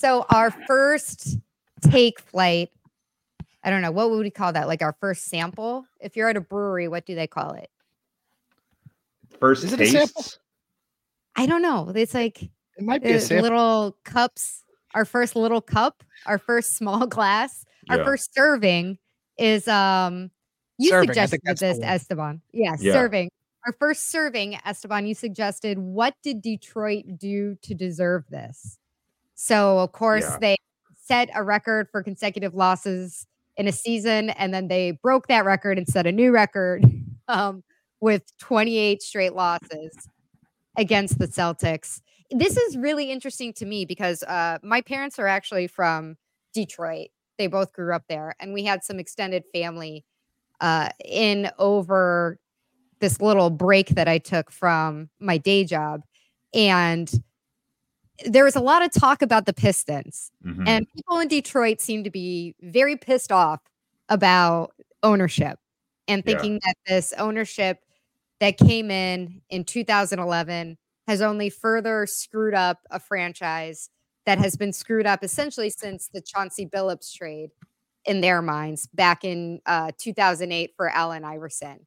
[0.00, 1.38] So, our first
[1.80, 2.70] take flight,
[3.64, 4.68] I don't know, what would we call that?
[4.68, 5.86] Like our first sample?
[6.00, 7.68] If you're at a brewery, what do they call it?
[9.40, 10.22] First Is it a sample?
[10.22, 10.38] taste.
[11.34, 11.90] I don't know.
[11.92, 13.42] It's like It might be a sample.
[13.42, 14.62] little cups.
[14.94, 18.98] Our first little cup, our first small glass, our first serving
[19.36, 20.30] is um
[20.78, 21.88] you Serving, suggested think that's the this, one.
[21.88, 22.42] Esteban.
[22.52, 22.92] Yeah, Yeah.
[22.92, 23.30] serving.
[23.66, 28.77] Our first serving, Esteban, you suggested what did Detroit do to deserve this?
[29.40, 30.38] So of course Yeah.
[30.40, 30.56] they
[30.96, 33.24] set a record for consecutive losses
[33.56, 36.84] in a season, and then they broke that record and set a new record
[37.28, 37.62] um,
[38.00, 39.96] with 28 straight losses
[40.76, 42.00] against the Celtics.
[42.32, 46.16] This is really interesting to me because uh, my parents are actually from
[46.52, 47.08] Detroit.
[47.38, 50.04] They both grew up there, and we had some extended family
[50.60, 52.40] uh, in over
[52.98, 56.02] this little break that I took from my day job.
[56.52, 57.08] And
[58.26, 60.30] there was a lot of talk about the Pistons.
[60.44, 60.66] Mhm.
[60.66, 63.60] And people in Detroit seem to be very pissed off
[64.08, 65.58] about ownership
[66.08, 66.32] and Yeah.
[66.34, 67.84] thinking that this ownership
[68.40, 73.90] that came in in 2011 has only further screwed up a franchise
[74.26, 77.50] that has been screwed up essentially since the Chauncey Billups trade
[78.04, 81.86] in their minds back in uh, 2008 for Allen Iverson.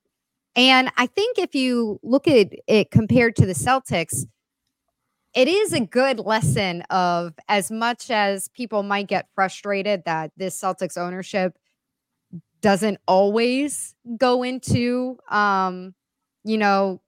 [0.55, 4.25] And I think if you look at it compared to the Celtics,
[5.33, 10.59] it is a good lesson of as much as people might get frustrated that this
[10.59, 11.57] Celtics ownership
[12.61, 15.95] doesn't always go into um
[16.43, 17.01] you know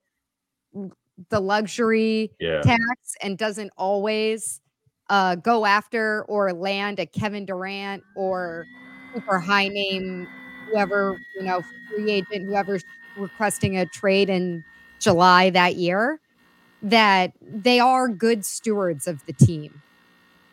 [1.29, 2.61] the luxury yeah.
[2.61, 4.61] tax and doesn't always
[5.09, 8.65] uh go after or land a Kevin Durant or
[9.13, 10.27] super high name
[10.69, 12.83] whoever you know free agent whoever's
[13.17, 14.63] requesting a trade in
[14.99, 16.19] July that year
[16.83, 19.81] that they are good stewards of the team.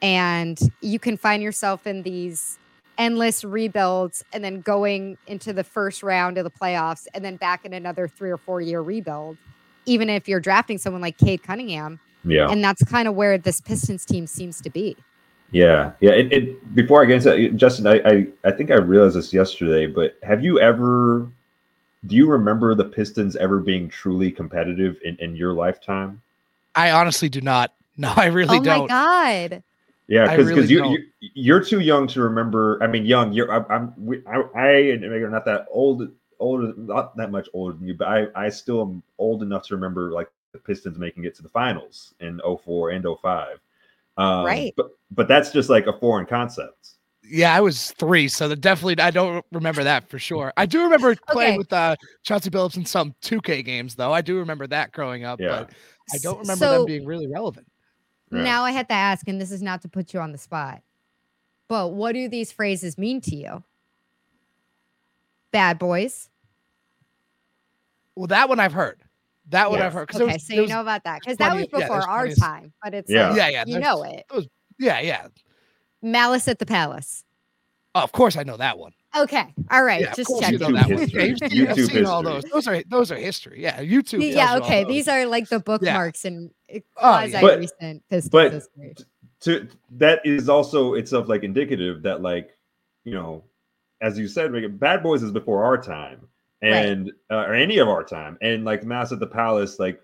[0.01, 2.59] And you can find yourself in these
[2.97, 7.65] endless rebuilds and then going into the first round of the playoffs and then back
[7.65, 9.37] in another three or four year rebuild,
[9.87, 11.99] even if you're drafting someone like Cade Cunningham.
[12.25, 12.49] Yeah.
[12.51, 14.97] And that's kind of where this Pistons team seems to be.
[15.53, 16.13] Yeah, yeah.
[16.13, 19.33] It, it before I get into that, Justin, I, I I think I realized this
[19.33, 21.27] yesterday, but have you ever
[22.07, 26.23] do you remember the Pistons ever being truly competitive in, in your lifetime?
[26.75, 27.75] I honestly do not.
[27.97, 28.79] No, I really oh don't.
[28.79, 29.63] Oh my God.
[30.09, 30.85] Yeah, I because really you,
[31.21, 32.83] you you're too young to remember.
[32.83, 33.31] I mean, young.
[33.35, 36.09] You're I'm, I'm we- I, I and maybe I'm not that old
[36.39, 39.75] older not that much older than you, but I I still am old enough to
[39.75, 43.61] remember like the Pistons making it to the finals in 04 and 05.
[44.17, 44.73] Um, Right.
[44.77, 46.93] But but that's just like a foreign concept.
[47.31, 50.53] Yeah, I was three, so definitely I don't remember that for sure.
[50.57, 51.59] I do remember playing Okay.
[51.59, 54.13] with uh, Chauncey Billups in some 2K games, though.
[54.13, 55.49] I do remember that growing up, Yeah.
[55.65, 55.71] but
[56.13, 57.67] I don't remember so them being really relevant.
[58.33, 58.43] Yeah.
[58.43, 60.83] now I had to ask, and this is not to put you on the spot,
[61.69, 63.63] but what do these phrases mean to you?
[65.53, 66.29] Bad boys.
[68.17, 69.01] Well, that one I've heard.
[69.49, 69.87] That one Yeah.
[69.87, 70.15] I've heard.
[70.15, 72.73] Okay, was- so you was- know about that because that was before there's our time,
[72.83, 73.29] but it's Yeah.
[73.29, 74.27] like, Yeah, yeah, you know it.
[74.79, 75.27] Yeah, yeah.
[76.03, 77.25] Malice at the Palace.
[77.95, 78.93] Oh, of course I know that one.
[79.17, 81.09] Okay, all right, Yeah, of just course you know that YouTube one.
[81.09, 81.49] Yeah, you've history.
[81.51, 82.45] seen, I've seen all those.
[82.45, 83.61] Those are those are history.
[83.61, 84.21] Yeah, YouTube.
[84.21, 84.93] tells Yeah, all okay, those.
[84.93, 86.81] these are like the bookmarks and Oh, yeah.
[86.95, 88.95] quasi But- recent Pistons but- history.
[89.41, 92.51] to that is also itself like indicative that like
[93.05, 93.43] you know
[94.03, 96.29] as you said like, bad boys is before our time
[96.63, 100.01] and uh, or any of our time and like mass at the palace like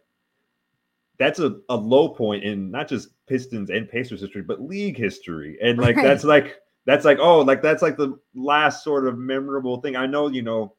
[1.19, 5.57] that's a, a low point in not just pistons and pacers history but league history
[5.63, 6.05] and like Right.
[6.05, 6.57] that's like
[6.87, 10.41] that's like oh like that's like the last sort of memorable thing i know you
[10.43, 10.73] know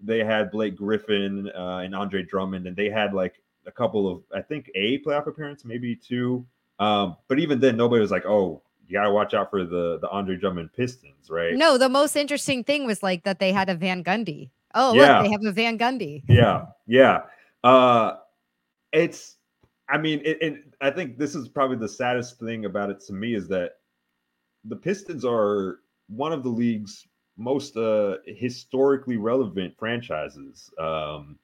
[0.00, 4.22] they had blake griffin uh, and andre drummond and they had like a couple of
[4.34, 6.46] i think a playoff appearance maybe two
[6.78, 9.98] um, but even then, nobody was like, "Oh, you got to watch out for the
[10.00, 11.54] the Andre Drummond Pistons, right?
[11.54, 14.50] No, the most interesting thing was like that they had a Van Gundy.
[14.74, 15.18] Oh, Yeah.
[15.18, 16.22] look, they have a Van Gundy.
[16.28, 17.22] Yeah, yeah.
[17.62, 18.16] Uh,
[18.92, 19.36] it's.
[19.88, 23.12] I mean, it, it, I think this is probably the saddest thing about it to
[23.12, 23.74] me is that
[24.64, 27.06] the Pistons are one of the league's
[27.36, 30.70] most uh, historically relevant franchises.
[30.78, 31.38] Um,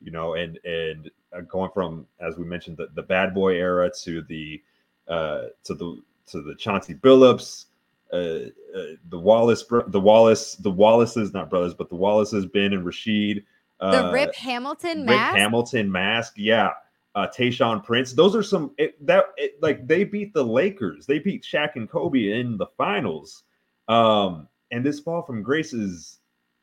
[0.00, 3.90] you know, and and uh, going from as we mentioned the, the bad boy era
[4.02, 4.62] to the
[5.08, 7.66] uh, to the to the Chauncey Billups,
[8.12, 12.84] uh, uh, the Wallace, the Wallace, the Wallaces, not brothers, but the Wallaces, Ben and
[12.84, 13.44] Rasheed.
[13.80, 15.36] The uh, Rip Hamilton Rick mask.
[15.36, 16.70] Hamilton mask, yeah.
[17.14, 18.12] Uh, Tayshaun Prince.
[18.12, 21.06] Those are some it, that it, like they beat the Lakers.
[21.06, 23.44] They beat Shaq and Kobe in the finals.
[23.86, 26.18] Um, and this fall from grace is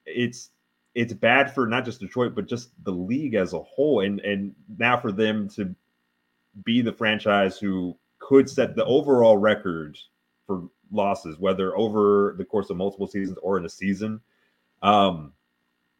[0.06, 0.50] it's
[0.94, 4.02] it's bad for not just Detroit but just the league as a whole.
[4.02, 5.74] And and now for them to
[6.66, 9.98] be the franchise who could set the overall record
[10.46, 14.20] for losses, whether over the course of multiple seasons or in a season.
[14.82, 15.34] Um,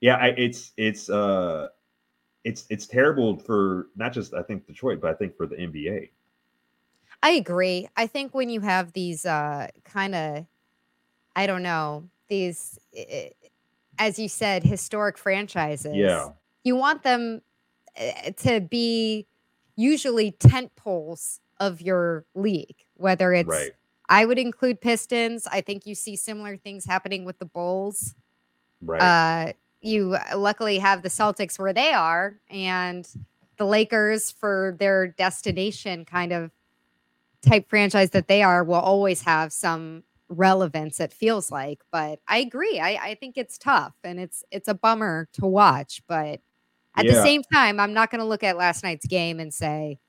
[0.02, 1.70] yeah, I, it's it's uh
[2.44, 6.10] it's it's terrible for not just I think Detroit, but I think for the NBA.
[7.24, 7.88] I agree.
[7.96, 10.46] I think when you have these uh kind of
[11.36, 12.80] I don't know, these
[14.00, 15.96] as you said historic franchises.
[15.96, 16.30] Yeah.
[16.64, 17.42] You want them
[17.96, 19.28] eh, to be
[19.76, 23.72] usually tent poles of your league, whether it's Right.
[24.10, 25.48] I would include Pistons.
[25.50, 28.14] I think you see similar things happening with the Bulls.
[28.82, 29.02] Right.
[29.02, 33.08] Uh, you uh, luckily have the Celtics where they are, and
[33.58, 36.52] the Lakers for their destination kind of
[37.42, 41.00] type franchise that they are will always have some relevance.
[41.00, 42.80] It feels like, but I agree.
[42.80, 46.40] I, I think it's tough and it's it's a bummer to watch, but
[46.96, 50.00] at the same time, I'm not going to look at last night's game and say,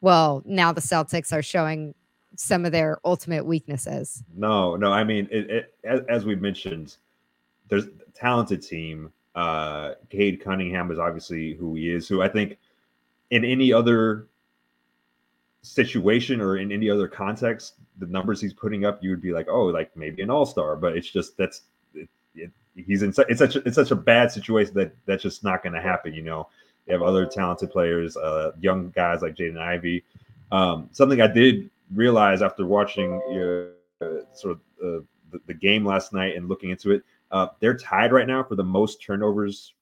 [0.00, 1.94] well, now the Celtics are showing
[2.36, 4.22] some of their ultimate weaknesses.
[4.34, 4.92] No, no.
[4.92, 6.96] I mean, it, it, as, as we mentioned,
[7.72, 9.10] there's a talented team.
[9.34, 12.06] Uh, Cade Cunningham is obviously who he is.
[12.06, 12.58] Who I think
[13.30, 14.26] in any other
[15.62, 19.48] situation or in any other context, the numbers he's putting up, you would be like,
[19.48, 20.76] oh, like maybe an all star.
[20.76, 21.62] But it's just that's
[21.94, 25.42] it, it, he's in it's such a, it's such a bad situation that that's just
[25.42, 26.12] not going to happen.
[26.12, 26.48] You know,
[26.86, 30.04] you have other talented players, uh, young guys like Jaden Ivey.
[30.50, 36.12] Um, something I did realize after watching uh, sort of uh, the, the game last
[36.12, 39.74] night and looking into it, uh, they're tied right now for the most turnovers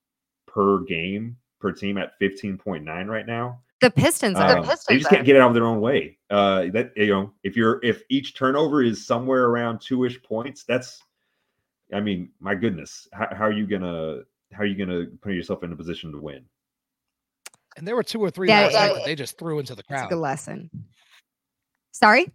[0.46, 3.60] per game per team at 15.9 right now.
[3.80, 4.56] The Pistons are.
[4.62, 6.18] Pistons, they just can't get it out of their own way.
[6.28, 10.64] Uh, that you know, if you're if each turnover is somewhere around two ish points,
[10.64, 11.02] that's,
[11.92, 14.20] I mean, my goodness, how, how are you gonna
[14.52, 16.44] how are you gonna put yourself in a position to win?
[17.78, 18.92] And there were two or three Yeah, last night yeah.
[18.94, 20.10] that they just threw into the That's a crowd.
[20.10, 20.70] good lesson.
[21.92, 22.30] Sorry?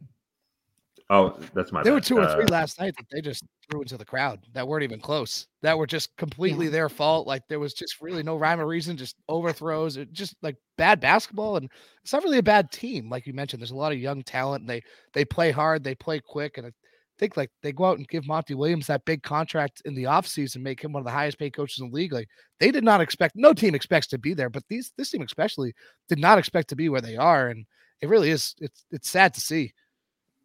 [1.11, 1.83] Oh, that's my.
[1.83, 2.07] There were bad.
[2.07, 4.83] two or three Uh, last night that they just threw into the crowd that weren't
[4.83, 5.47] even close.
[5.62, 7.27] That were just completely their fault.
[7.27, 11.57] Like there was just really no rhyme or reason, just overthrows, just like bad basketball.
[11.57, 11.69] And
[12.03, 13.62] it's not really a bad team, like you mentioned.
[13.62, 14.62] There's a lot of young talent.
[14.62, 14.81] And they
[15.13, 16.71] they play hard, they play quick, and I
[17.17, 20.61] think like they go out and give Monty Williams that big contract in the offseason,
[20.61, 22.13] make him one of the highest paid coaches in the league.
[22.13, 22.27] Like
[22.59, 25.73] they did not expect no team expects to be there, but these this team especially
[26.09, 27.50] did not expect to be where they are.
[27.50, 27.65] And
[28.01, 29.73] it really is it's it's sad to see.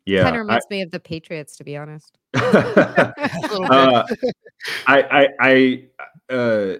[0.06, 2.19] Yeah, kind of I- reminds me of the Patriots, to be honest.
[2.35, 2.41] A
[3.50, 3.71] little bit.
[3.71, 4.04] Uh,
[4.87, 6.76] I, I, I, uh,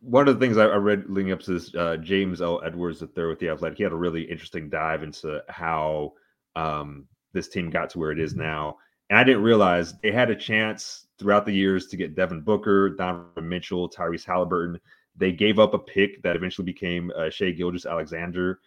[0.00, 2.60] one of the things I, I read leading up to this, uh, James L.
[2.64, 6.12] Edwards, that they're with the Athletic, he had a really interesting dive into how
[6.56, 8.78] um, this team got to where it is now.
[9.10, 12.90] And I didn't realize they had a chance throughout the years to get Devin Booker,
[12.90, 14.80] Donovan Mitchell, Tyrese Halliburton.
[15.16, 18.60] They gave up a pick that eventually became uh, Shai Gilgeous Alexander.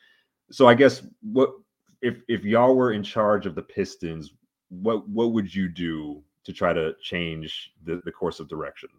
[0.51, 1.51] So I guess what
[2.01, 4.31] if if y'all were in charge of the Pistons,
[4.69, 8.89] what what would you do to try to change the, the course of direction?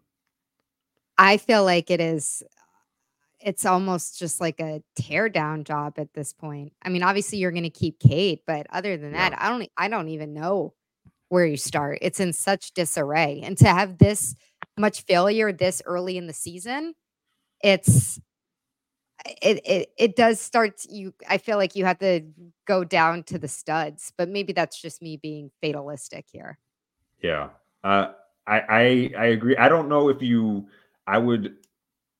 [1.17, 2.43] I feel like it is
[3.39, 6.73] it's almost just like a tear down job at this point.
[6.83, 9.29] I mean, obviously you're going to keep Cade, but other than Yeah.
[9.29, 10.73] that, I don't I don't even know
[11.29, 11.99] where you start.
[12.01, 13.41] It's in such disarray.
[13.43, 14.35] And to have this
[14.77, 16.95] much failure this early in the season,
[17.63, 18.19] it's
[19.25, 22.21] it it it does start you I feel like you have to
[22.65, 26.57] go down to the studs, but maybe that's just me being fatalistic here.
[27.21, 27.49] Yeah,
[27.83, 28.13] uh,
[28.47, 29.57] I, I I agree.
[29.57, 30.67] I don't know if you.
[31.07, 31.55] I would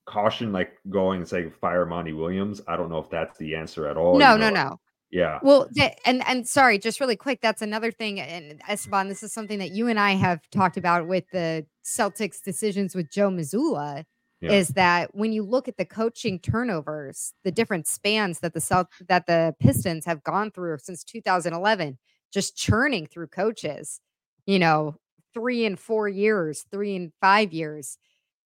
[0.06, 2.62] caution like going and saying fire Monty Williams.
[2.68, 4.18] I don't know if that's the answer at all.
[4.18, 4.80] no, you no, know, no.
[5.12, 5.68] Yeah, Well,
[6.06, 8.20] and and sorry, just really quick, that's another thing.
[8.20, 12.44] And Esteban, this is something that you and I have talked about with the Celtics
[12.44, 14.06] decisions with Joe Mazzulla.
[14.42, 14.54] Yeah.
[14.54, 18.88] Is that when you look at the coaching turnovers, the different spans that the Celt-
[19.10, 21.98] that the Pistons have gone through since 2011,
[22.32, 24.00] just churning through coaches,
[24.46, 24.96] you know,
[25.34, 27.98] three and four years, three and five years.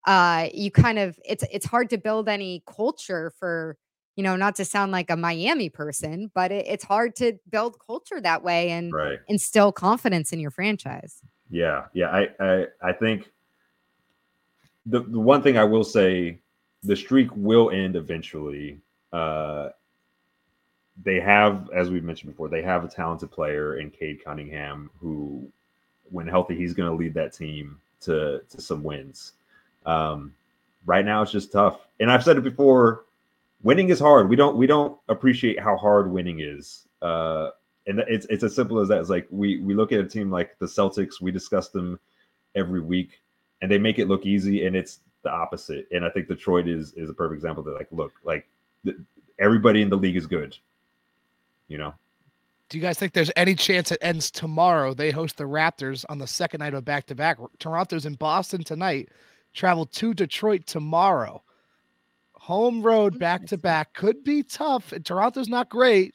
[0.07, 3.77] Uh, you kind of it's it's hard to build any culture for
[4.15, 7.77] you know, not to sound like a Miami person, but it, it's hard to build
[7.85, 9.19] culture that way and right.
[9.27, 11.19] instill confidence in your franchise.
[11.50, 12.07] Yeah, yeah.
[12.07, 13.31] I I, I think
[14.85, 16.39] the, the one thing I will say,
[16.83, 18.79] the streak will end eventually.
[19.11, 19.69] Uh,
[21.03, 25.47] they have, as we've mentioned before, they have a talented player in Cade Cunningham who,
[26.11, 29.33] when healthy, he's going to lead that team to to some wins.
[29.85, 30.33] Um,
[30.85, 33.05] right now, it's just tough, and I've said it before
[33.63, 34.29] winning is hard.
[34.29, 36.87] We don't we don't appreciate how hard winning is.
[37.01, 37.49] Uh,
[37.87, 38.99] and it's it's as simple as that.
[38.99, 41.19] It's like we we look at a team like the Celtics.
[41.19, 41.99] We discuss them
[42.55, 43.21] every week,
[43.63, 45.88] and they make it look easy, and it's the opposite.
[45.91, 47.63] And I think Detroit is is a perfect example.
[47.63, 48.48] That like, look, like
[48.84, 49.03] the,
[49.39, 50.55] everybody in the league is good.
[51.67, 51.93] You know.
[52.70, 54.93] Do you guys think there's any chance it ends tomorrow?
[54.93, 57.38] They host the Raptors on the second night of back to back.
[57.60, 59.10] Toronto's in Boston tonight.
[59.53, 61.43] Travel to Detroit tomorrow
[62.43, 64.91] home road back to back could be tough.
[64.91, 66.13] And Toronto's not great.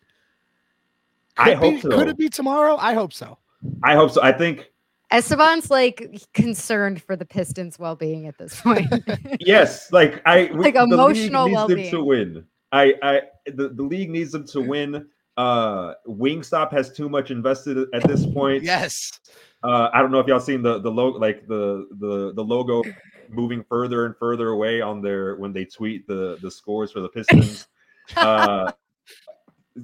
[1.37, 1.88] Could I be, hope so.
[1.88, 2.76] Could it be tomorrow?
[2.76, 3.38] I hope so.
[3.83, 4.23] I hope so.
[4.23, 4.71] I think
[5.10, 8.86] Esteban's like concerned for the Pistons' well-being at this point.
[9.40, 12.44] yes, like I like emotional the well-being to win.
[12.72, 15.06] I, I, the, the league needs them to win.
[15.38, 18.62] Uh, Wingstop has too much invested at this point.
[18.62, 19.20] yes.
[19.62, 22.82] Uh, I don't know if y'all seen the the logo, like the the the logo
[23.28, 27.08] moving further and further away on their when they tweet the the scores for the
[27.08, 27.66] Pistons.
[28.16, 28.70] uh,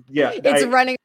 [0.09, 0.97] yeah, it's I, running.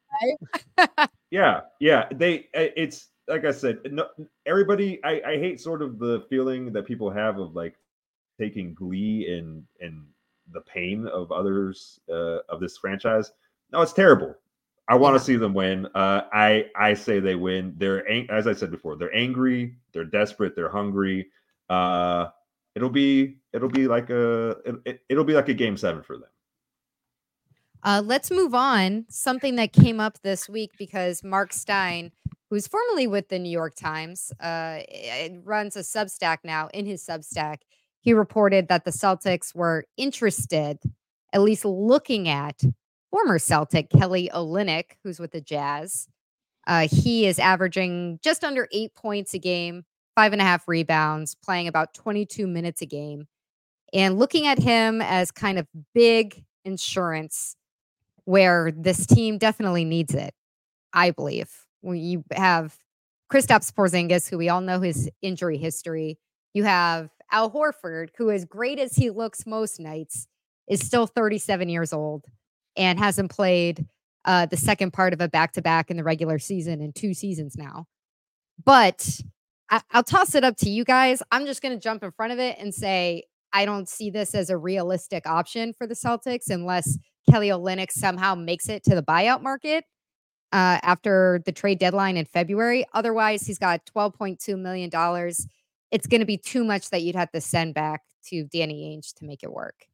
[1.32, 2.08] yeah, yeah.
[2.12, 4.08] They it's like I said, no,
[4.46, 5.02] everybody.
[5.04, 7.76] I, I hate sort of the feeling that people have of like
[8.38, 10.04] taking glee in in
[10.52, 13.32] the pain of others uh, of this franchise.
[13.72, 14.36] No, it's terrible.
[14.90, 15.26] I want to yeah.
[15.26, 15.86] see them win.
[15.96, 17.76] Uh, I I say they win.
[17.78, 18.98] They're ang- as I said before.
[18.98, 19.76] They're angry.
[19.94, 20.56] They're desperate.
[20.56, 21.28] They're hungry
[21.70, 22.30] uh,
[22.76, 26.30] it'll be it'll be like a it, it'll be like a game seven for them.
[27.84, 29.06] Uh, let's move on.
[29.10, 32.12] Something that came up this week because Mark Stein,
[32.50, 34.80] who's formerly with the New York Times, uh,
[35.44, 36.70] runs a Substack now.
[36.74, 37.60] In his Substack,
[38.02, 40.80] he reported that the Celtics were interested,
[41.34, 42.62] at least looking at
[43.12, 46.08] former Celtic Kelly Olynyk, who's with the Jazz.
[46.68, 51.36] Uh, he is averaging just under eight points a game, five and a half rebounds,
[51.36, 53.28] playing about 22 minutes a game.
[53.92, 57.56] And looking at him as kind of big insurance
[58.26, 60.36] where this team definitely needs it,
[60.94, 61.66] I believe.
[61.84, 62.78] You have
[63.32, 66.18] Kristaps Porzingis, who we all know his injury history,
[66.54, 70.28] you have Al Horford, who, as great as he looks most nights,
[70.68, 72.26] is still 37 years old
[72.76, 73.86] and hasn't played
[74.26, 77.14] uh, the second part of a back to back in the regular season in two
[77.14, 77.86] seasons now.
[78.64, 79.22] But
[79.70, 81.22] I, will toss it up to you guys.
[81.32, 84.36] I'm just going to jump in front of it and say I don't see this
[84.36, 86.98] as a realistic option for the Celtics unless
[87.30, 89.86] Kelly Olynyk somehow makes it to the buyout market
[90.52, 92.86] uh, after the trade deadline in February.
[92.94, 94.90] Otherwise, he's got $12.2 million.
[95.92, 99.14] It's going to be too much that you'd have to send back to Danny Ainge
[99.16, 99.86] to make it work.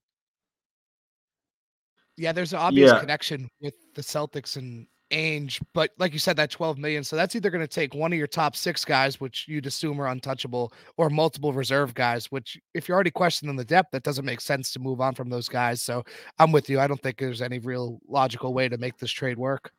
[2.18, 3.00] Yeah, there's an obvious yeah.
[3.00, 7.04] connection with the Celtics and Ainge, but like you said, that 12 million.
[7.04, 10.02] So that's either going to take one of your top six guys, which you'd assume
[10.02, 14.26] are untouchable, or multiple reserve guys, which if you're already questioning the depth, that doesn't
[14.26, 15.82] make sense to move on from those guys.
[15.82, 16.04] So
[16.40, 16.80] I'm with you.
[16.80, 19.72] I don't think there's any real logical way to make this trade work.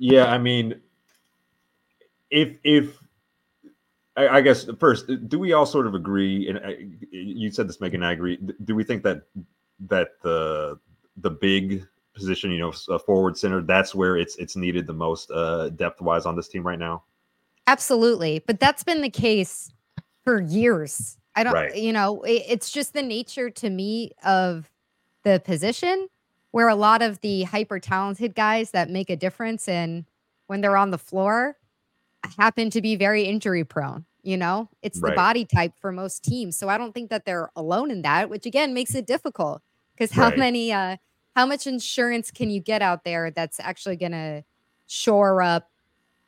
[0.00, 0.80] Yeah, I mean,
[2.30, 2.98] if if
[4.16, 6.48] I, I guess first, do we all sort of agree?
[6.48, 8.02] And I, you said this, Meghan.
[8.02, 8.38] I agree.
[8.64, 9.24] Do we think that
[9.88, 10.78] that the
[11.18, 15.68] the big position, you know, forward center, that's where it's it's needed the most uh,
[15.68, 17.02] depth wise on this team right now.
[17.66, 19.70] Absolutely, but that's been the case
[20.24, 21.18] for years.
[21.34, 21.76] I don't, right.
[21.76, 24.70] you know, it, it's just the nature to me of
[25.24, 26.08] the position
[26.50, 30.04] where a lot of the hyper talented guys that make a difference and
[30.46, 31.56] when they're on the floor
[32.38, 34.04] happen to be very injury prone.
[34.22, 35.10] You know, it's right.
[35.10, 36.56] the body type for most teams.
[36.58, 39.62] So I don't think that they're alone in that, which again makes it difficult
[39.94, 40.38] because how right.
[40.38, 40.96] many uh
[41.36, 44.44] how much insurance can you get out there that's actually going to
[44.86, 45.70] shore up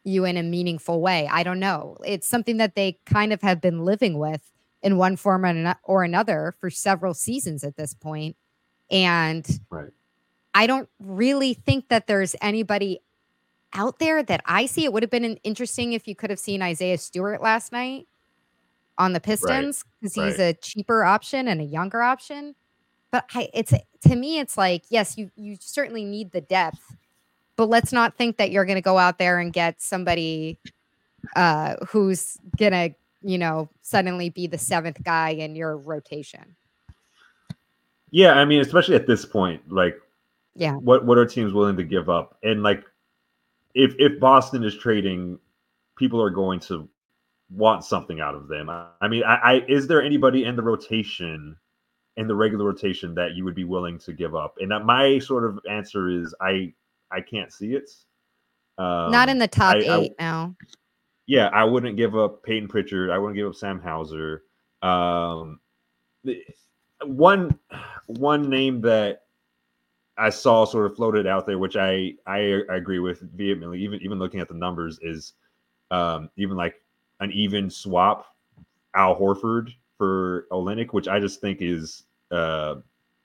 [0.04, 1.28] you in a meaningful way?
[1.30, 1.96] I don't know.
[2.04, 4.52] It's something that they kind of have been living with
[4.82, 5.44] in one form
[5.82, 8.36] or another for several seasons at this point.
[8.90, 9.90] And right.
[10.54, 13.00] I don't really think that there's anybody
[13.72, 14.84] out there that I see.
[14.84, 18.06] It would have been interesting if you could have seen Isaiah Stewart last night
[18.98, 20.26] on the Pistons because right.
[20.26, 20.44] he's right.
[20.44, 22.54] a cheaper option and a younger option.
[23.10, 26.96] But I, it's to me, it's like yes, you you certainly need the depth,
[27.56, 30.58] but let's not think that you're going to go out there and get somebody
[31.36, 36.56] uh, who's going to, you know, suddenly be the seventh guy in your rotation.
[38.10, 39.98] Yeah, I mean, especially at this point, like,
[40.54, 42.36] yeah, what what are teams willing to give up?
[42.42, 42.84] And like,
[43.74, 45.38] if if Boston is trading,
[45.96, 46.88] people are going to
[47.50, 48.68] want something out of them.
[48.70, 51.56] I, I mean, I, I is there anybody in the rotation,
[52.16, 54.56] in the regular rotation, that you would be willing to give up?
[54.60, 56.72] And my sort of answer is I
[57.10, 57.90] I can't see it.
[58.78, 60.54] Um, Not in the top I, eight now.
[61.26, 63.10] Yeah, I wouldn't give up Peyton Pritchard.
[63.10, 64.42] I wouldn't give up Sam Hauser.
[64.82, 65.60] Um,
[67.04, 67.58] one
[68.06, 69.22] one name that
[70.22, 73.80] I saw sort of floated out there, which I I, agree with vehemently.
[73.82, 75.32] Even even looking at the numbers, is
[75.90, 76.80] um, even like
[77.18, 78.36] an even swap
[78.94, 82.76] Al Horford for Olynyk, which I just think is uh,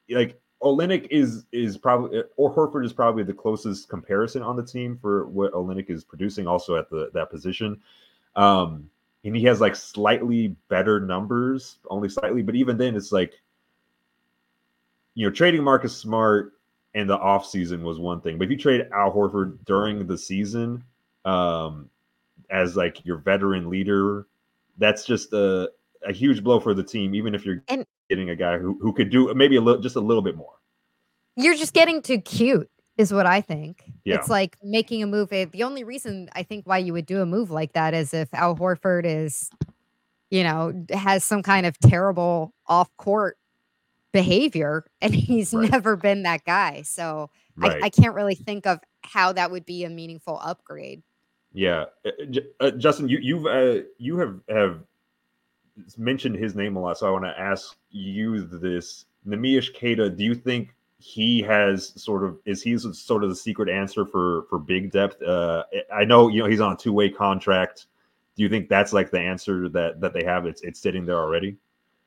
[0.09, 4.97] like Olynyk is is probably or Horford is probably the closest comparison on the team
[4.99, 7.79] for what Olynyk is producing also at the that position.
[8.35, 8.89] Um,
[9.23, 13.39] and he has like slightly better numbers, only slightly, but even then it's like
[15.13, 16.53] you know, trading Marcus Smart
[16.97, 18.39] in the offseason was one thing.
[18.39, 20.83] But if you trade Al Horford during the season,
[21.25, 21.91] um,
[22.49, 24.25] as like your veteran leader,
[24.79, 25.69] that's just a
[26.03, 28.93] a huge blow for the team, even if you're and, getting a guy who, who
[28.93, 30.53] could do maybe a little just a little bit more.
[31.35, 33.83] You're just getting too cute, is what I think.
[34.03, 34.15] Yeah.
[34.15, 35.29] It's like making a move.
[35.29, 38.33] The only reason I think why you would do a move like that is if
[38.33, 39.51] Al Horford is,
[40.31, 43.37] you know, has some kind of terrible off court
[44.11, 45.71] behavior and he's right.
[45.71, 46.81] never been that guy.
[46.83, 47.81] So right.
[47.83, 51.03] I, I can't really think of how that would be a meaningful upgrade.
[51.53, 52.11] Yeah, uh,
[52.59, 54.79] uh Justin, you you've uh, you have have
[55.97, 60.09] mentioned his name a lot, so I want to ask you this: Neemias Queta.
[60.09, 64.43] Do you think he has sort of is he sort of the secret answer for
[64.49, 65.21] for big depth?
[65.21, 67.87] Uh, I know you know he's on a two way contract.
[68.35, 70.45] Do you think that's like the answer that that they have?
[70.45, 71.57] It's it's sitting there already.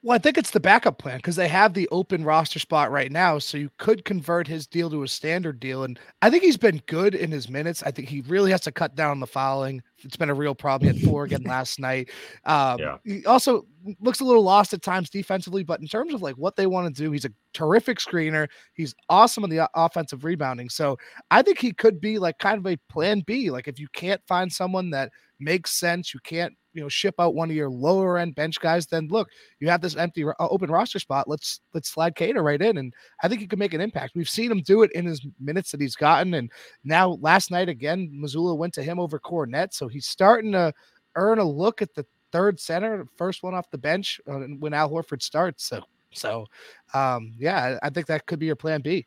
[0.02, 3.12] Well, I think it's the backup plan because they have the open roster spot right
[3.12, 3.38] now.
[3.38, 5.84] So you could convert his deal to a standard deal.
[5.84, 7.82] And I think he's been good in his minutes.
[7.82, 9.82] I think he really has to cut down the fouling.
[10.04, 10.92] It's been a real problem.
[10.92, 12.10] He had four again last night.
[12.44, 12.96] Um, yeah.
[13.04, 13.66] He also
[14.00, 16.94] looks a little lost at times defensively, but in terms of like what they want
[16.94, 18.48] to do, he's a terrific screener.
[18.74, 20.68] He's awesome on the offensive rebounding.
[20.68, 20.98] So
[21.30, 23.50] I think he could be like kind of a plan B.
[23.50, 27.34] Like if you can't find someone that makes sense, you can't you know ship out
[27.34, 30.70] one of your lower end bench guys, then look, you have this empty uh, open
[30.70, 31.28] roster spot.
[31.28, 34.14] Let's let's slide Queta right in, and I think he could make an impact.
[34.14, 36.50] We've seen him do it in his minutes that he's gotten, and
[36.84, 40.72] now last night again, Mazzulla went to him over Kornet, so he's starting to
[41.16, 44.90] earn a look at the third center, first one off the bench uh, when Al
[44.90, 45.64] Horford starts.
[45.64, 46.46] So so
[46.94, 49.06] um, yeah, I think that could be your plan B.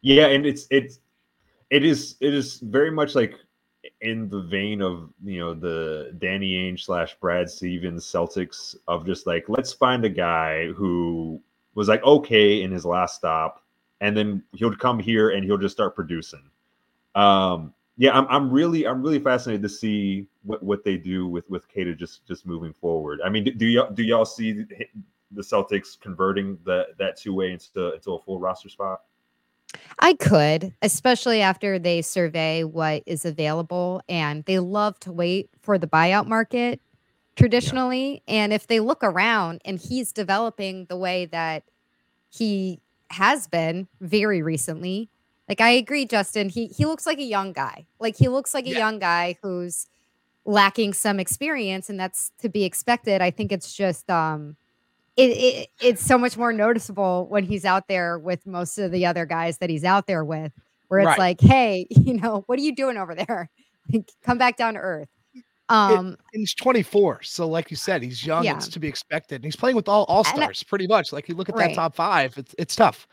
[0.00, 1.00] Yeah, and it's it's
[1.70, 3.34] it is it is very much like
[4.00, 9.26] in the vein of you know the Danny Ainge slash Brad Stevens Celtics of just
[9.26, 11.40] like let's find a guy who
[11.74, 13.64] was like okay in his last stop,
[14.00, 16.42] and then he'll come here and he'll just start producing.
[17.14, 21.48] Um, yeah, I'm, I'm really I'm really fascinated to see what, what they do with
[21.50, 23.20] with Queta just just moving forward.
[23.24, 24.64] I mean, do y'all do y'all see
[25.30, 29.02] the Celtics converting that that two way into into a full roster spot?
[29.98, 35.78] I could, especially after they survey what is available and they love to wait for
[35.78, 36.80] the buyout market
[37.36, 38.22] traditionally.
[38.26, 38.34] Yeah.
[38.34, 41.64] And if they look around and he's developing the way that
[42.30, 45.08] he has been very recently,
[45.52, 47.84] like I agree, Justin, he he looks like a young guy.
[48.00, 48.78] Like he looks like a yeah.
[48.78, 49.86] young guy who's
[50.46, 53.20] lacking some experience, and that's to be expected.
[53.20, 54.56] I think it's just um
[55.18, 59.04] it, it, it's so much more noticeable when he's out there with most of the
[59.04, 60.52] other guys that he's out there with,
[60.88, 61.18] where it's right.
[61.18, 63.50] like, hey, you know, what are you doing over there?
[64.24, 65.08] Come back down to earth.
[65.68, 68.44] Um, it, he's 24, so like you said, he's young.
[68.44, 68.56] Yeah.
[68.56, 69.36] It's to be expected.
[69.36, 71.12] And he's playing with all all stars, pretty much.
[71.12, 71.68] Like you look at right.
[71.68, 73.06] that top five, it's it's tough.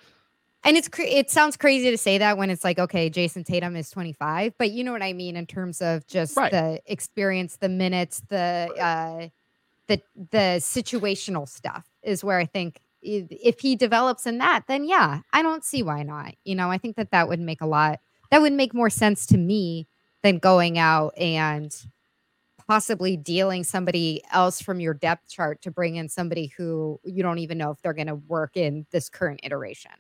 [0.64, 3.90] And it's it sounds crazy to say that when it's like, okay, jayson Tatum is
[3.90, 6.52] 25, but you know what I mean in terms of just right.
[6.52, 9.28] the experience, the minutes, the uh,
[9.88, 15.22] the the situational stuff is where I think if he develops in that, then yeah,
[15.32, 16.36] I don't see why not.
[16.44, 19.26] You know, I think that that would make a lot, that would make more sense
[19.28, 19.88] to me
[20.22, 21.76] than going out and
[22.68, 27.40] possibly dealing somebody else from your depth chart to bring in somebody who you don't
[27.40, 29.92] even know if they're going to work in this current iteration.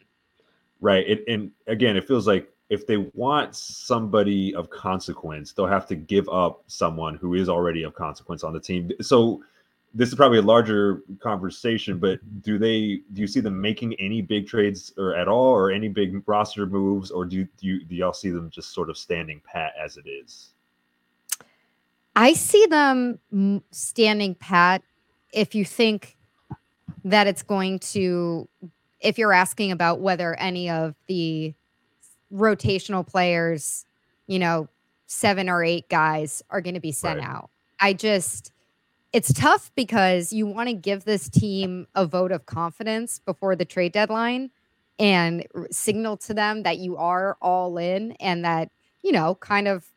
[0.82, 1.08] Right.
[1.08, 5.96] It, and again, it feels like if they want somebody of consequence, they'll have to
[5.96, 8.92] give up someone who is already of consequence on the team.
[9.02, 9.44] So,
[9.92, 14.22] this is probably a larger conversation, but do they do you see them making any
[14.22, 17.96] big trades or at all, or any big roster moves, or do, do you do
[17.96, 20.52] y'all see them just sort of standing pat as it is?
[22.15, 23.20] I see them
[23.72, 24.84] standing pat.
[25.34, 26.18] If you think
[27.04, 28.48] that it's going to,
[29.00, 31.54] if you're asking about whether any of the
[32.34, 33.86] rotational players,
[34.28, 34.68] you know,
[35.08, 37.28] seven or eight guys are going to be sent right.
[37.28, 37.50] out.
[37.80, 38.52] I just
[39.12, 43.66] it's tough because you want to give this team a vote of confidence before the
[43.66, 44.52] trade deadline
[45.00, 48.70] and signal to them that you are all in and that,
[49.02, 49.88] you know, kind of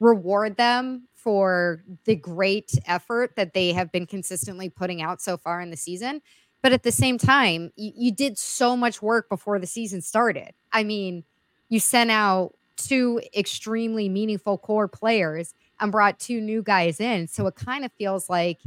[0.00, 5.60] reward them for the great effort that they have been consistently putting out so far
[5.60, 6.20] in the season.
[6.62, 10.52] But at the same time, you, you did so much work before the season started.
[10.72, 11.24] I mean,
[11.68, 17.28] you sent out two extremely meaningful core players and brought two new guys in.
[17.28, 18.58] So it kind of feels like,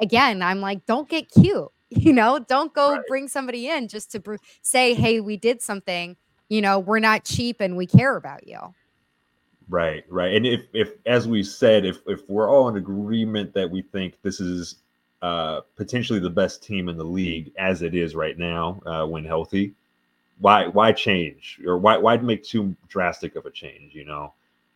[0.00, 1.68] again, I'm like, don't get cute.
[1.92, 3.06] You know, don't go right.
[3.08, 6.16] bring somebody in just to br- say, hey, we did something.
[6.48, 8.60] You know, we're not cheap and we care about you.
[9.68, 10.32] Right, right.
[10.32, 14.14] And if, if as we said, if if we're all in agreement that we think
[14.22, 14.76] this is
[15.22, 19.24] uh, potentially the best team in the league as it is right now uh, when
[19.24, 19.74] healthy,
[20.38, 23.94] why why change or why why make too drastic of a change?
[23.94, 24.32] You know,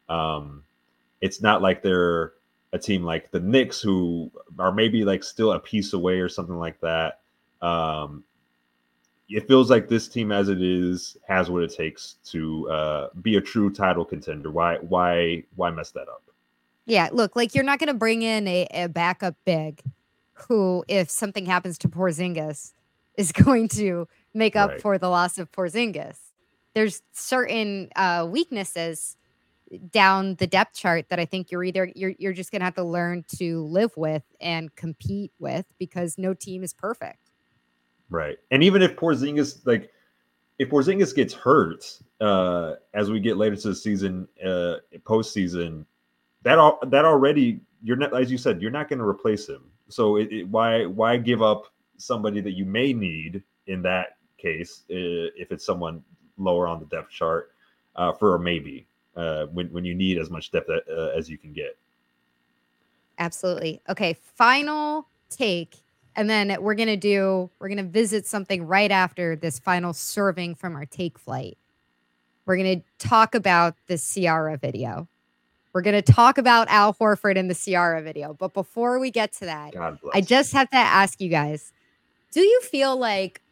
[0.08, 0.62] um,
[1.20, 2.34] it's not like they're
[2.72, 6.58] a team like the Knicks who are maybe like still a piece away or something
[6.58, 7.20] like that.
[7.62, 8.24] Um,
[9.28, 13.36] it feels like this team, as it is, has what it takes to uh, be
[13.36, 14.50] a true title contender.
[14.50, 16.22] Why, why, why mess that up?
[16.86, 19.80] Yeah, look, like you're not going to bring in a, a backup big,
[20.34, 22.72] who, if something happens to Porzingis,
[23.16, 24.80] is going to make up right.
[24.80, 26.18] for the loss of Porzingis.
[26.74, 29.16] There's certain uh, weaknesses
[29.90, 32.84] down the depth chart that I think you're either you're you're just gonna have to
[32.84, 37.30] learn to live with and compete with because no team is perfect.
[38.10, 38.38] Right.
[38.50, 39.90] And even if Porzingis like
[40.58, 45.86] if Porzingis gets hurt uh as we get later to the season, uh postseason,
[46.42, 49.62] that all that already you're not as you said, you're not gonna replace him.
[49.88, 51.66] So it, it, why why give up
[51.96, 56.02] somebody that you may need in that case uh, if it's someone
[56.38, 57.52] lower on the depth chart
[57.96, 61.38] uh, for a maybe uh, when when you need as much depth uh, as you
[61.38, 61.76] can get.
[63.18, 63.80] Absolutely.
[63.88, 65.76] Okay, final take,
[66.16, 70.74] and then we're gonna do we're gonna visit something right after this final serving from
[70.74, 71.56] our take flight.
[72.46, 75.08] We're gonna talk about the Ciara video.
[75.74, 78.32] We're gonna talk about Al Horford in the Ciara video.
[78.32, 79.74] But before we get to that,
[80.14, 81.72] I just have to ask you guys:
[82.32, 83.42] Do you feel like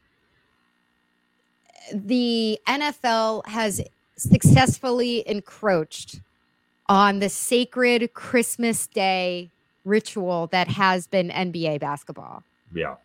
[1.93, 3.83] the NFL has
[4.17, 6.21] successfully encroached
[6.89, 9.51] on the sacred Christmas Day
[9.85, 12.43] ritual that has been NBA basketball.
[12.73, 12.97] Yeah.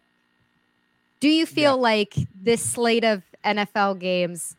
[1.20, 1.82] Do you feel yeah.
[1.82, 4.56] like this slate of NFL games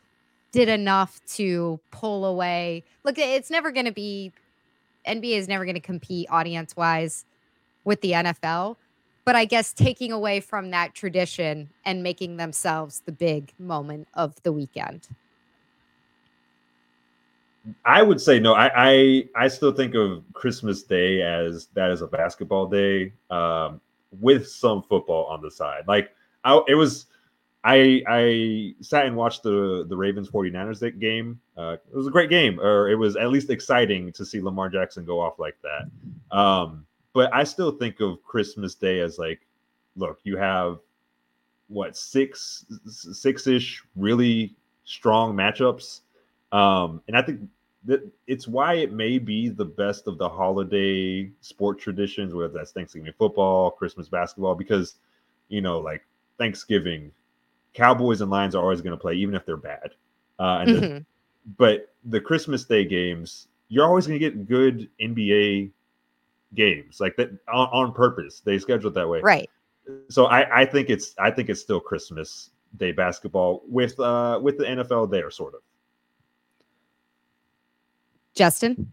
[0.51, 2.83] did enough to pull away?
[3.03, 4.33] Look, it's never going to be,
[5.07, 7.25] NBA is never going to compete audience wise
[7.83, 8.75] with the NFL.
[9.25, 14.41] But I guess taking away from that tradition and making themselves the big moment of
[14.43, 15.07] the weekend.
[17.85, 18.53] I would say no.
[18.53, 23.79] I, I, I still think of Christmas Day as that is a basketball day um,
[24.19, 25.83] with some football on the side.
[25.87, 27.05] Like I, it was,
[27.63, 31.39] I I sat and watched the the Ravens 49ers game.
[31.57, 34.69] Uh, it was a great game, or it was at least exciting to see Lamar
[34.69, 36.37] Jackson go off like that.
[36.37, 39.41] Um, but I still think of Christmas Day as like,
[39.95, 40.79] look, you have
[41.67, 46.01] what six six ish really strong matchups
[46.51, 47.41] um, and I think
[47.85, 52.71] that it's why it may be the best of the holiday sport traditions, whether that's
[52.71, 54.95] Thanksgiving football, Christmas basketball, because
[55.47, 56.05] you know, like
[56.37, 57.11] Thanksgiving,
[57.73, 59.91] Cowboys and Lions are always going to play, even if they're bad.
[60.39, 60.81] Uh, and mm-hmm.
[60.81, 61.05] the,
[61.57, 65.71] but the Christmas Day games, you're always going to get good NBA
[66.55, 68.41] games like that on, on purpose.
[68.43, 69.49] They scheduled that way, right?
[70.09, 74.57] So I, I think it's I think it's still Christmas Day basketball with uh with
[74.57, 75.61] the NFL there, sort of.
[78.35, 78.89] Justin?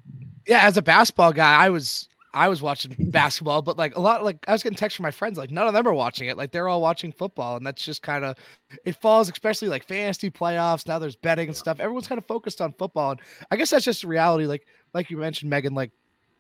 [0.47, 4.23] Yeah, as a basketball guy, I was I was watching basketball, but like a lot,
[4.23, 6.37] like I was getting texts from my friends, like none of them are watching it.
[6.37, 8.37] Like they're all watching football, and that's just kind of
[8.85, 10.87] it falls, especially like fantasy playoffs.
[10.87, 11.81] Now there's betting and stuff.
[11.81, 13.21] Everyone's kind of focused on football, and
[13.51, 14.47] I guess that's just the reality.
[14.47, 15.93] Like like you mentioned, Meghan, like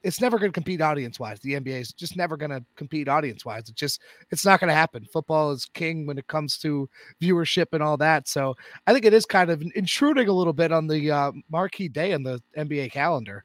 [0.02, 1.40] it's never going to compete audience wise.
[1.40, 3.62] The NBA is just never going to compete audience wise.
[3.70, 5.06] It's just it's not going to happen.
[5.11, 6.90] Football is king when it comes to
[7.22, 8.28] viewership and all that.
[8.28, 8.54] So
[8.87, 12.12] I think it is kind of intruding a little bit on the uh, marquee day
[12.12, 13.44] in the NBA calendar.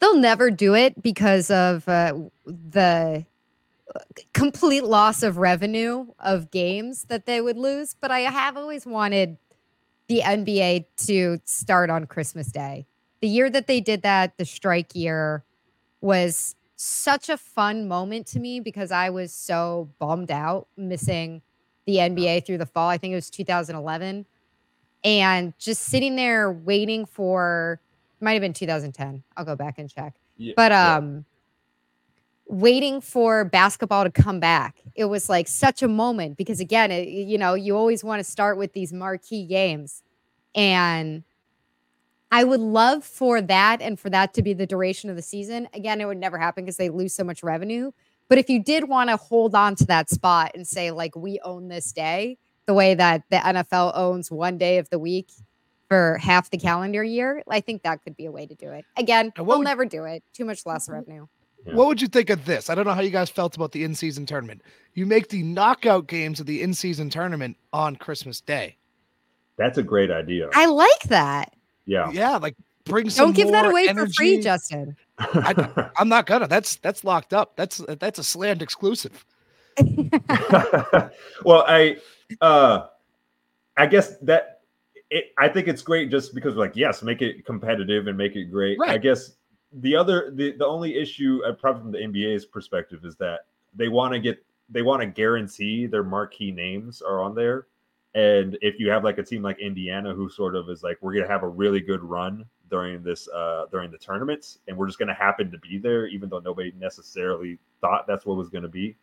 [0.00, 2.14] They'll never do it because of uh,
[2.46, 3.26] the
[4.32, 9.36] complete loss of revenue of games that they would lose, but I have always wanted
[10.08, 12.86] the NBA to start on Christmas Day.
[13.20, 15.44] The year that they did that, the strike year,
[16.00, 21.42] was such a fun moment to me because I was so bummed out missing
[21.86, 22.88] the NBA through the fall.
[22.88, 24.26] I think it was 2011.
[25.04, 27.80] And just sitting there waiting for
[28.20, 29.22] might have been 2010.
[29.36, 30.14] I'll go back and check.
[30.36, 31.20] Yeah, but um yeah
[32.50, 34.82] waiting for basketball to come back.
[34.96, 38.24] It was like such a moment because again, it, you know, you always want to
[38.24, 40.02] start with these marquee games.
[40.54, 41.22] And
[42.32, 45.68] I would love for that and for that to be the duration of the season.
[45.74, 47.92] Again, it would never happen because they lose so much revenue.
[48.28, 51.40] But if you did want to hold on to that spot and say, like, we
[51.44, 55.30] own this day, the way that the NFL owns one day of the week
[55.90, 58.84] for half the calendar year, I think that could be a way to do it.
[58.96, 60.22] Again, we'll would, never do it.
[60.32, 61.26] Too much loss of revenue.
[61.64, 62.70] What would you think of this?
[62.70, 64.62] I don't know how you guys felt about the in-season tournament.
[64.94, 68.76] You make the knockout games of the in-season tournament on Christmas Day.
[69.58, 70.48] That's a great idea.
[70.54, 71.54] I like that.
[71.86, 72.10] Yeah.
[72.12, 73.26] Yeah, like bring some.
[73.26, 74.10] Don't give that away energy.
[74.10, 74.96] for free, Justin.
[75.18, 76.46] I, am not gonna.
[76.46, 77.56] That's that's locked up.
[77.56, 79.26] That's that's a slant exclusive.
[81.44, 81.98] well, I
[82.40, 82.86] uh
[83.76, 84.59] I guess that
[85.10, 88.46] it, I think it's great just because like yes, make it competitive and make it
[88.46, 88.78] great.
[88.78, 88.90] Right.
[88.90, 89.32] I guess
[89.72, 93.40] the other the, the only issue uh, probably from the NBA's perspective is that
[93.74, 97.66] they want to get they want to guarantee their marquee names are on there.
[98.14, 101.14] And if you have like a team like Indiana who sort of is like we're
[101.14, 104.98] gonna have a really good run during this uh during the tournaments and we're just
[104.98, 108.96] gonna happen to be there even though nobody necessarily thought that's what was gonna be,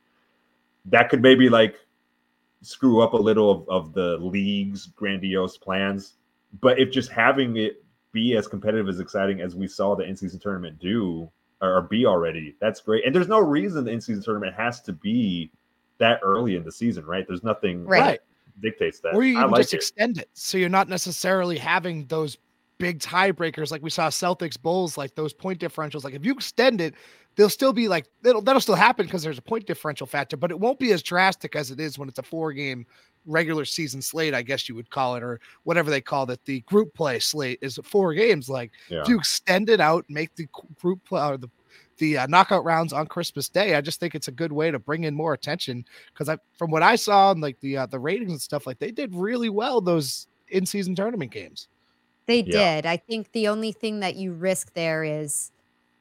[0.85, 1.75] that could maybe like
[2.61, 6.15] screw up a little of, of the league's grandiose plans.
[6.61, 10.39] But if just having it be as competitive as exciting as we saw the in-season
[10.39, 11.29] tournament do
[11.61, 15.51] or be already that's great and there's no reason the in-season tournament has to be
[15.97, 18.19] that early in the season right there's nothing right
[18.61, 19.77] dictates that or you can like just it.
[19.77, 22.37] extend it so you're not necessarily having those
[22.77, 26.79] big tiebreakers like we saw celtics bulls like those point differentials like if you extend
[26.79, 26.93] it
[27.35, 30.51] they'll still be like that'll, that'll still happen because there's a point differential factor but
[30.51, 32.85] it won't be as drastic as it is when it's a four game
[33.27, 36.43] regular season slate, I guess you would call it, or whatever they call it.
[36.45, 38.49] The group play slate is four games.
[38.49, 39.03] Like yeah.
[39.07, 40.47] you extend it out, make the
[40.81, 41.49] group play or the
[41.97, 43.75] the uh, knockout rounds on Christmas Day.
[43.75, 46.69] I just think it's a good way to bring in more attention because I, from
[46.69, 49.49] what I saw, and like the uh, the ratings and stuff, like they did really
[49.49, 51.67] well those in season tournament games.
[52.27, 52.75] They yeah.
[52.75, 52.85] did.
[52.85, 55.51] I think the only thing that you risk there is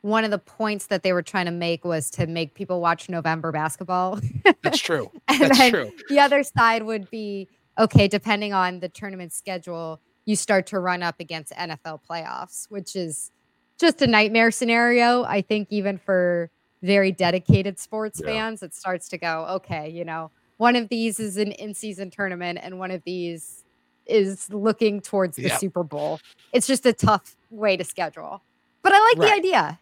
[0.02, 3.08] one of the points that they were trying to make was to make people watch
[3.08, 4.20] November basketball.
[4.62, 5.10] That's true.
[5.28, 5.92] and That's then true.
[6.08, 11.02] The other side would be okay, depending on the tournament schedule, you start to run
[11.02, 13.30] up against NFL playoffs, which is
[13.78, 15.24] just a nightmare scenario.
[15.24, 16.50] I think even for
[16.82, 18.32] very dedicated sports yeah.
[18.32, 22.58] fans, it starts to go, okay, you know, one of these is an in-season tournament
[22.62, 23.64] and one of these
[24.06, 25.56] is looking towards the yeah.
[25.56, 26.20] Super Bowl.
[26.52, 28.42] It's just a tough way to schedule.
[28.82, 29.28] But I like right.
[29.28, 29.78] the idea.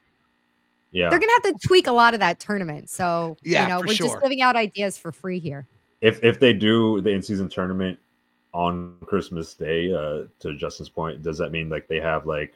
[0.92, 1.10] Yeah.
[1.10, 2.88] They're gonna have to tweak a lot of that tournament.
[2.88, 4.06] So yeah, you know, we're sure.
[4.08, 5.66] just giving out ideas for free here.
[6.00, 7.98] If if they do the in-season tournament
[8.52, 12.54] on Christmas Day, uh, to Justin's point, does that mean like they have like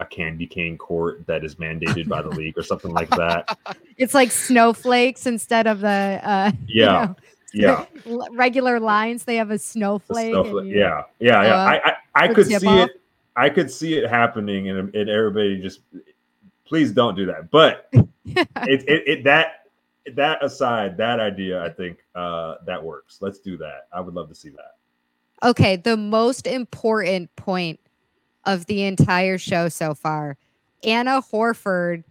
[0.00, 3.56] a candy cane court that is mandated by the league or something like that?
[3.96, 7.02] It's like snowflakes instead of the uh, yeah.
[7.02, 7.16] You know,
[7.54, 7.84] yeah.
[8.32, 9.24] regular lines.
[9.24, 10.32] They have a snowflake.
[10.32, 10.66] snowflake.
[10.66, 11.54] You, yeah, yeah, yeah.
[11.54, 12.88] Uh, I, I, I could see off.
[12.88, 13.00] it.
[13.36, 15.80] I could see it happening, and, and everybody just
[16.66, 17.50] please don't do that.
[17.50, 18.08] But it,
[18.64, 19.66] it, it, that
[20.14, 23.18] that aside, that idea, I think uh, that works.
[23.20, 23.86] Let's do that.
[23.92, 24.74] I would love to see that.
[25.42, 27.80] Okay, the most important point
[28.44, 30.36] of the entire show so far,
[30.82, 32.04] Anna Horford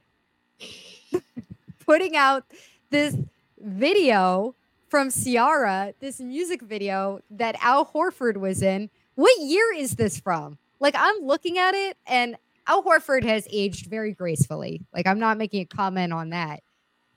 [1.85, 2.43] putting out
[2.89, 3.15] this
[3.59, 4.55] video
[4.93, 8.91] from Ciara, this music video that Al Horford was in.
[9.15, 10.59] What year is this from?
[10.79, 12.35] Like I'm looking at it and
[12.67, 14.85] Al Horford has aged very gracefully.
[14.93, 16.61] Like I'm not making a comment on that.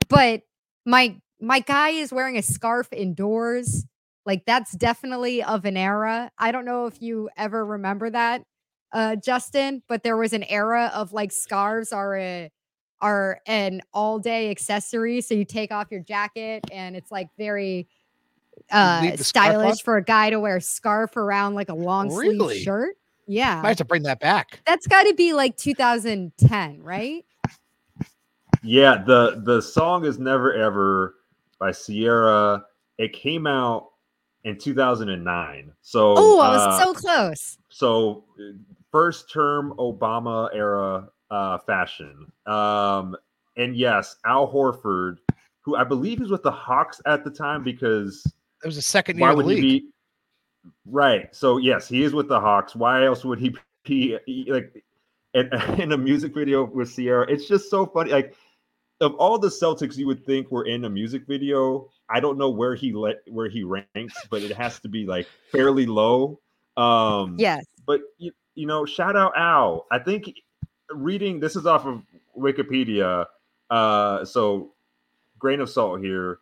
[0.09, 0.41] But
[0.87, 3.85] my my guy is wearing a scarf indoors.
[4.25, 6.31] Like that's definitely of an era.
[6.39, 8.43] I don't know if you ever remember that,
[8.95, 12.51] uh, Justin, but there was an era of like scarves are a
[13.01, 15.21] are an all day accessory.
[15.21, 17.89] So you take off your jacket and it's like very
[18.71, 22.37] uh stylish for a guy to wear a scarf around like a long really?
[22.39, 22.97] sleeve shirt.
[23.27, 23.61] Yeah.
[23.61, 24.61] Might have to bring that back.
[24.67, 27.25] That's got to be like 2010, right?
[28.63, 31.17] Yeah, the the song is Never Ever
[31.59, 32.65] by Ciara.
[32.99, 33.91] It came out
[34.45, 35.73] in 2009.
[35.83, 37.59] So Oh, I was uh, so close.
[37.69, 38.25] So
[38.91, 42.31] first term Obama era uh fashion.
[42.47, 43.17] Um
[43.57, 45.19] and yes, Al Horford
[45.63, 48.25] who I believe is with the Hawks at the time because
[48.63, 49.87] it was a second year why in the would he be
[50.85, 51.35] right?
[51.35, 52.75] So yes, he is with the Hawks.
[52.77, 54.85] Why else would he be he- like
[55.35, 57.31] in, in a music video with Ciara?
[57.31, 58.11] It's just so funny.
[58.13, 58.35] Like
[59.01, 62.49] of all the Celtics you would think were in a music video, I don't know
[62.51, 66.41] where he let where he ranks, but it has to be like fairly low.
[66.77, 67.65] Um Yes.
[67.87, 69.87] but you, you know, shout out Al.
[69.91, 70.31] I think
[70.91, 72.03] reading this is off of
[72.39, 73.27] Wikipedia.
[73.71, 74.73] Uh, so
[75.39, 76.41] grain of salt here.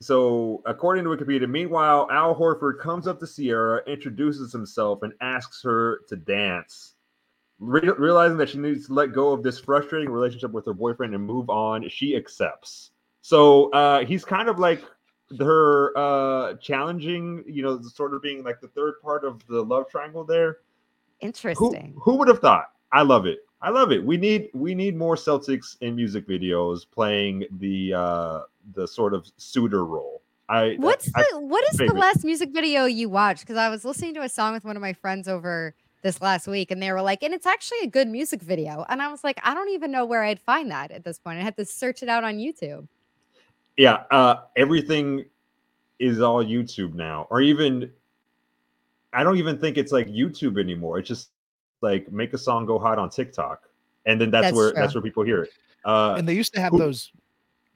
[0.00, 5.62] So, according to Wikipedia, meanwhile, Al Horford comes up to Ciara, introduces himself, and asks
[5.62, 6.94] her to dance.
[7.60, 11.14] Re- realizing that she needs to let go of this frustrating relationship with her boyfriend
[11.14, 12.90] and move on, she accepts.
[13.20, 14.82] So, uh, he's kind of like
[15.38, 19.88] her uh challenging, you know, sort of being like the third part of the love
[19.88, 20.58] triangle there
[21.20, 21.94] who, Interesting.
[21.96, 22.72] who would have thought?
[22.92, 23.40] I love it.
[23.60, 24.04] I love it.
[24.04, 28.40] We need we need more Celtics in music videos playing the uh
[28.74, 30.22] the sort of suitor role.
[30.48, 33.42] I What's I, the what is the last music video you watched?
[33.42, 36.48] Because I was listening to a song with one of my friends over this last
[36.48, 38.84] week, and they were like, and it's actually a good music video.
[38.88, 41.38] And I was like, I don't even know where I'd find that at this point.
[41.38, 42.88] I had to search it out on YouTube.
[43.76, 45.24] yeah, uh everything
[46.00, 47.90] is all YouTube now, or even
[49.12, 50.98] I don't even think it's like YouTube anymore.
[50.98, 51.30] It's just
[51.82, 53.68] like make a song go hot on TikTok,
[54.06, 54.80] and then that's, That's where true.
[54.80, 55.50] that's where people hear it.
[55.84, 57.10] Uh, and they used to have who- those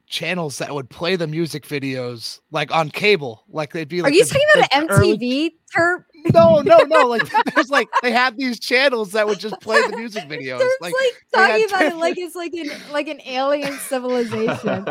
[0.09, 3.43] channels that would play the music videos like on cable.
[3.49, 6.05] Like they'd be like, Are you the- talking about the an early- MTV terp?
[6.33, 7.07] No, no, no.
[7.07, 7.23] Like
[7.55, 10.61] there's like they had these channels that would just play the music videos.
[10.61, 14.85] Terp's Like, like, talking about it like it's like an like an alien civilization.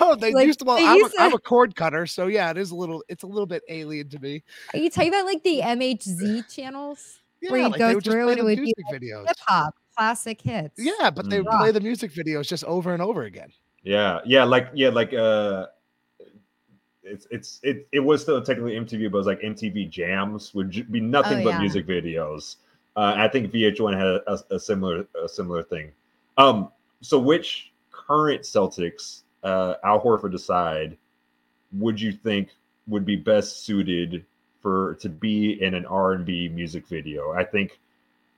[0.00, 0.64] no, they Like, used to.
[0.64, 3.04] Well, I'm, used a, I'm a cord cutter, so yeah, it is a little.
[3.08, 4.42] It's a little bit alien to me.
[4.74, 7.20] Are you talking about like the MHZ channels?
[7.40, 9.26] Yeah, Where you'd like go they through and it the would be music videos.
[9.28, 10.74] Hip hop, classic hits.
[10.78, 13.50] Yeah, but they would play the music videos just over and over again.
[13.84, 15.66] Yeah, yeah, like yeah, like uh
[17.02, 20.90] it's it's it it was still technically MTV, but it was like MTV Jams would
[20.90, 21.60] be nothing Oh, but yeah.
[21.60, 22.56] music videos.
[22.96, 25.92] Uh, I think VH1 had a, a similar a similar thing.
[26.36, 26.70] Um,
[27.00, 30.96] so which current Celtics, uh, Al Horford aside,
[31.72, 32.50] would you think
[32.88, 34.24] would be best suited
[34.60, 37.32] for to be in an R and B music video?
[37.32, 37.78] I think,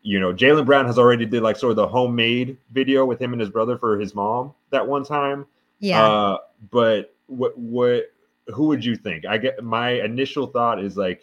[0.03, 3.33] you know, Jaylen Brown has already did like sort of the homemade video with him
[3.33, 5.47] and his brother for his mom that one time.
[5.79, 6.05] Yeah.
[6.07, 6.39] Uh,
[6.71, 8.13] but what what
[8.49, 9.25] who would you think?
[9.27, 11.23] I get my initial thought is like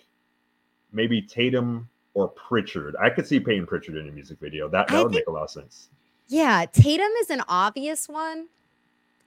[0.92, 2.96] maybe Tatum or Pritchard.
[3.00, 4.68] I could see Payton Pritchard in a music video.
[4.70, 5.90] That that I would think- make a lot of sense.
[6.30, 8.48] Yeah, Tatum is an obvious one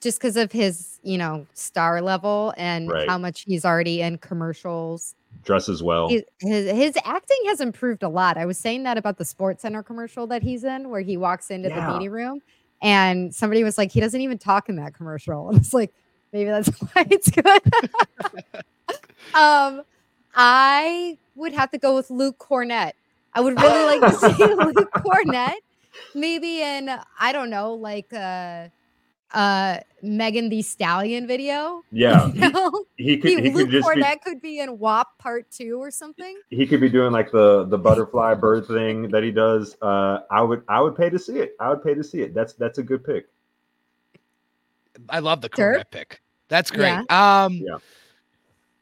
[0.02, 3.08] just because of his, you know, star level and Right.
[3.08, 5.14] how much he's already in commercials.
[5.44, 6.08] Dresses well.
[6.08, 8.36] He- His, his acting has improved a lot.
[8.36, 11.50] I was saying that about the Sports Center commercial that he's in, where he walks
[11.50, 11.86] into Yeah.
[11.86, 12.42] the meeting room
[12.82, 15.48] and somebody was like, he doesn't even talk in that commercial.
[15.50, 15.92] And it's like,
[16.32, 17.44] maybe that's why it's good.
[19.34, 19.82] um,
[20.34, 22.92] I would have to go with Luke Kornet.
[23.34, 25.54] I would really like to see Luke Kornet,
[26.14, 28.68] maybe in I don't know, like uh
[29.32, 31.82] uh Megan Thee Stallion video.
[31.92, 32.84] yeah, You know?
[32.96, 35.78] he, he He- could he Luke could just be could be in WAP Part Two
[35.78, 36.36] or something.
[36.50, 39.76] he could be doing like the the butterfly bird thing that he does.
[39.82, 41.54] Uh, I would I would pay to see it.
[41.60, 42.34] I would pay to see it.
[42.34, 43.28] That's that's a good pick.
[45.08, 45.82] I love the Sure.
[45.90, 46.20] Pick.
[46.48, 47.10] That's great.
[47.10, 47.78] Um, Yeah.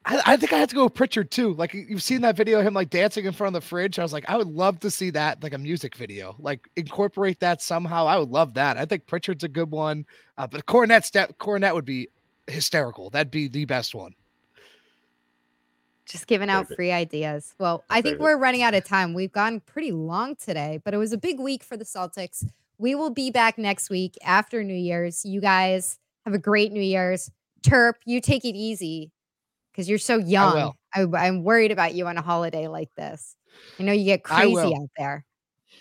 [0.09, 1.53] I, I think I have to go with Pritchard too.
[1.55, 3.99] Like you- you've seen that video of him like dancing in front of the fridge.
[3.99, 6.35] I was like, I would love to see that like a music video.
[6.39, 8.07] Like incorporate that somehow.
[8.07, 8.77] I would love that.
[8.79, 10.07] I think Pritchard's a good one.
[10.39, 12.09] Uh, but Kornet step Kornet would be
[12.47, 13.11] hysterical.
[13.11, 14.15] That'd be the best one.
[16.07, 16.77] Just giving out Favorite.
[16.77, 17.55] free ideas.
[17.59, 18.23] Well, I think Favorite.
[18.23, 19.13] we're running out of time.
[19.13, 22.47] We've gone pretty long today, but it was a big week for the Celtics.
[22.79, 25.25] We will be back next week after New Year's.
[25.27, 27.31] You guys have a great New Year's.
[27.63, 29.11] Terp, you take it easy
[29.79, 30.75] because you're so young.
[30.93, 33.37] I, am worried about you on a holiday like this.
[33.79, 35.25] I know you get crazy out there.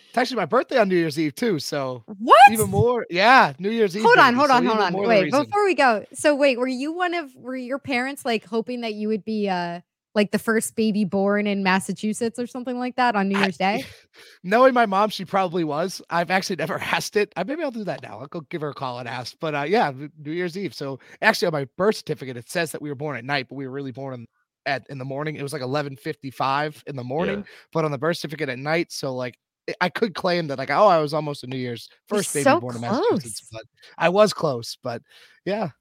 [0.10, 1.58] It's actually my birthday on New Year's Eve too.
[1.58, 2.38] So What?
[2.52, 3.08] even more.
[3.10, 4.04] Yeah, New Year's Eve.
[4.04, 4.94] hold on, hold so on, hold on.
[4.94, 6.06] Wait, before we go.
[6.14, 9.50] So wait, were you one of were your parents like hoping that you would be
[9.50, 9.82] uh
[10.17, 13.57] like the first baby born in Massachusetts or something like that on New I- Year's
[13.57, 13.86] Day?
[14.43, 16.01] Knowing my mom, she probably was.
[16.09, 17.32] I've actually never asked it.
[17.38, 18.20] I, maybe I'll do that now.
[18.20, 19.36] I'll go give her a call and ask.
[19.39, 20.74] But uh, yeah, New Year's Eve.
[20.74, 23.55] So actually, on my birth certificate, it says that we were born at night, but
[23.55, 24.28] we were really born in,
[24.65, 25.38] at in the morning.
[25.38, 28.59] It was like eleven fifty five in the morning, but on the birth certificate at
[28.59, 28.91] night.
[28.91, 29.36] So like.
[29.70, 32.34] I- I could claim that, like, oh, I was almost a New Year's You're first
[32.34, 33.63] baby so born in Massachusetts, but
[33.97, 34.78] I was close.
[34.82, 35.01] But
[35.43, 35.72] yeah,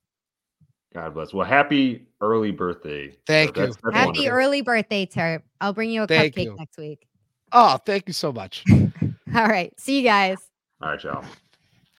[0.96, 1.34] God bless.
[1.34, 3.14] Well, happy early birthday.
[3.26, 3.52] Thank you.
[3.62, 4.30] that's- that's Happy wonderful.
[4.30, 5.42] early birthday, Terp.
[5.60, 6.56] I'll bring you a Thank cupcake you.
[6.58, 7.06] next week.
[7.52, 8.64] oh, thank you so much.
[8.70, 9.78] All right.
[9.78, 10.38] See you guys.
[10.80, 11.22] All right, y'all.